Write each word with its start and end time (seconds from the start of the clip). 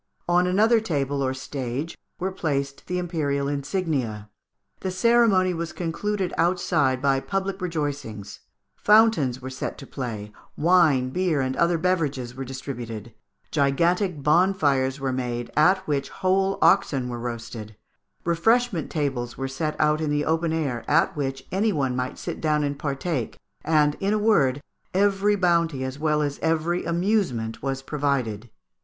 On 0.27 0.47
another 0.47 0.79
table 0.79 1.21
or 1.21 1.35
stage 1.35 1.95
were 2.17 2.31
placed 2.31 2.87
the 2.87 2.97
Imperial 2.97 3.47
insignia. 3.47 4.31
The 4.79 4.89
ceremony 4.89 5.53
was 5.53 5.73
concluded 5.73 6.33
outside 6.39 7.03
by 7.03 7.19
public 7.19 7.61
rejoicings: 7.61 8.39
fountains 8.75 9.43
were 9.43 9.51
set 9.51 9.77
to 9.77 9.85
play; 9.85 10.31
wine, 10.57 11.11
beer, 11.11 11.39
and 11.39 11.55
other 11.55 11.77
beverages 11.77 12.33
were 12.33 12.43
distributed; 12.43 13.13
gigantic 13.51 14.23
bonfires 14.23 14.99
were 14.99 15.13
made, 15.13 15.51
at 15.55 15.85
which 15.87 16.09
whole 16.09 16.57
oxen 16.63 17.07
were 17.07 17.19
roasted; 17.19 17.75
refreshment 18.25 18.89
tables 18.89 19.37
were 19.37 19.47
set 19.47 19.79
out 19.79 20.01
in 20.01 20.09
the 20.09 20.25
open 20.25 20.51
air, 20.51 20.83
at 20.89 21.15
which 21.15 21.45
any 21.51 21.71
one 21.71 21.95
might 21.95 22.17
sit 22.17 22.41
down 22.41 22.63
and 22.63 22.79
partake, 22.79 23.37
and, 23.63 23.95
in 23.99 24.13
a 24.13 24.17
word, 24.17 24.63
every 24.95 25.35
bounty 25.35 25.83
as 25.83 25.99
well 25.99 26.23
as 26.23 26.39
every 26.41 26.85
amusement 26.85 27.61
was 27.61 27.83
provided. 27.83 28.49